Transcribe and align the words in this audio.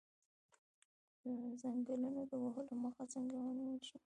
د 1.23 1.25
ځنګلونو 1.61 2.21
د 2.31 2.33
وهلو 2.43 2.73
مخه 2.83 3.03
څنګه 3.13 3.35
ونیول 3.39 3.79
شي؟ 3.87 3.97